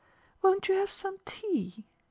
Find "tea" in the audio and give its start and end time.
1.25-1.85